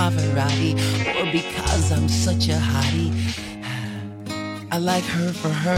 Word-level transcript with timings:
Pavarotti 0.00 0.72
or 1.20 1.30
because 1.30 1.92
I'm 1.92 2.08
such 2.08 2.48
a 2.48 2.56
hottie. 2.56 3.12
I 4.72 4.78
like 4.78 5.04
her 5.04 5.30
for 5.30 5.50
her, 5.50 5.76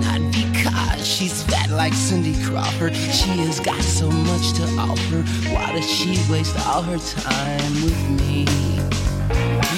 not 0.00 0.20
because 0.32 1.06
she's 1.06 1.44
fat 1.44 1.70
like 1.70 1.94
Cindy 1.94 2.34
Crawford. 2.44 2.96
She 2.96 3.30
has 3.46 3.60
got 3.60 3.80
so 3.82 4.10
much 4.10 4.54
to 4.54 4.64
offer. 4.80 5.22
Why 5.54 5.70
does 5.70 5.88
she 5.88 6.18
waste 6.28 6.58
all 6.66 6.82
her 6.82 6.98
time 6.98 7.74
with 7.84 8.02
me? 8.18 8.46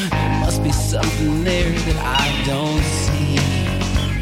There 0.09 0.41
must 0.41 0.63
be 0.63 0.73
something 0.73 1.45
there 1.45 1.73
that 1.73 1.99
I 2.23 2.27
don't 2.47 2.85
see. 3.05 3.37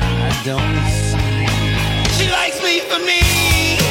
I 0.03 0.33
don't 0.43 0.83
see. 1.07 2.19
She 2.19 2.29
likes 2.33 2.61
me 2.61 2.81
for 2.91 2.99
me. 3.07 3.82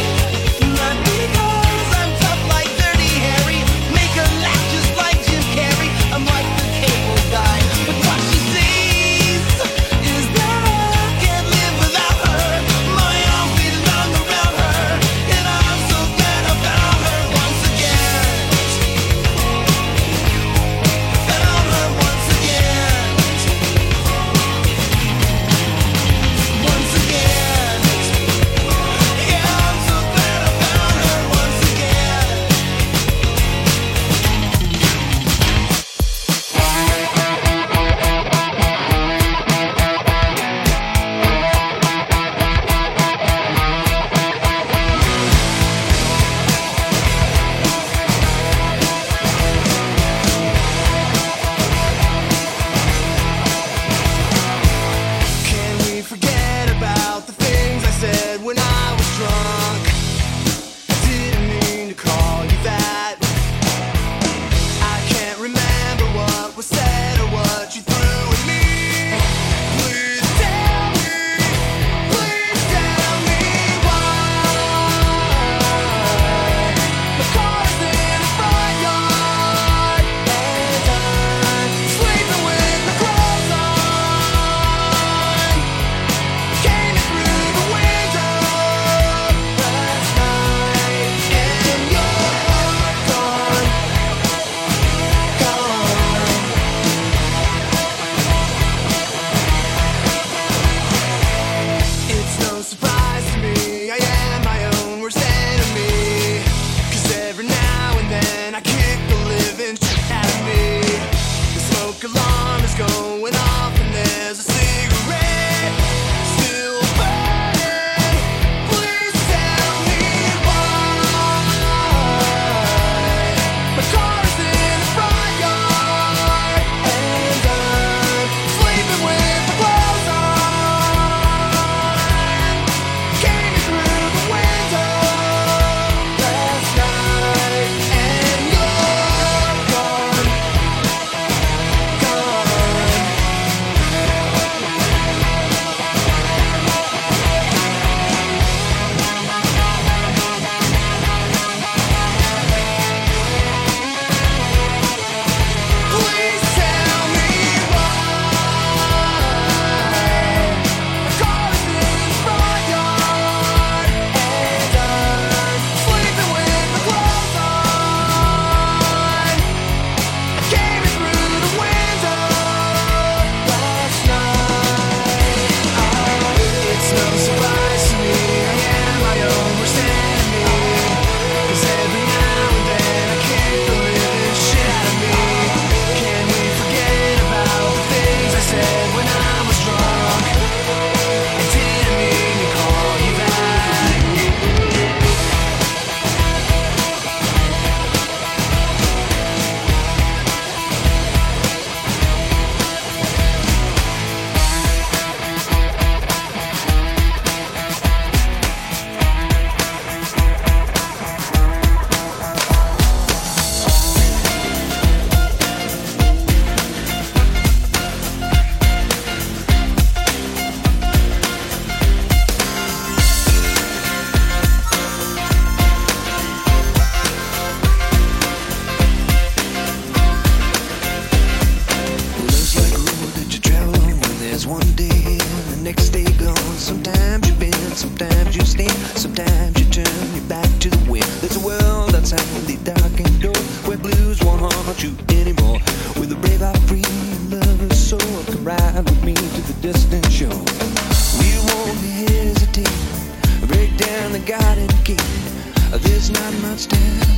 There's 254.97 256.09
not 256.11 256.33
much 256.41 256.67
time 256.67 257.10